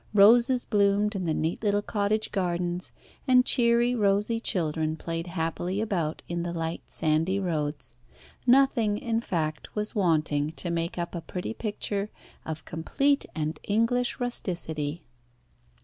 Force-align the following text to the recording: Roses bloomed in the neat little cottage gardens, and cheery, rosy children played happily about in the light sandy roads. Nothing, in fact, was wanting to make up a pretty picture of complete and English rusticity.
Roses 0.15 0.65
bloomed 0.65 1.13
in 1.13 1.25
the 1.25 1.33
neat 1.35 1.61
little 1.61 1.83
cottage 1.83 2.31
gardens, 2.31 2.91
and 3.27 3.45
cheery, 3.45 3.93
rosy 3.93 4.39
children 4.39 4.95
played 4.95 5.27
happily 5.27 5.79
about 5.79 6.23
in 6.27 6.41
the 6.41 6.53
light 6.53 6.81
sandy 6.87 7.39
roads. 7.39 7.95
Nothing, 8.47 8.97
in 8.97 9.21
fact, 9.21 9.75
was 9.75 9.93
wanting 9.93 10.53
to 10.53 10.71
make 10.71 10.97
up 10.97 11.13
a 11.13 11.21
pretty 11.21 11.53
picture 11.53 12.09
of 12.47 12.65
complete 12.65 13.27
and 13.35 13.59
English 13.63 14.19
rusticity. 14.19 15.03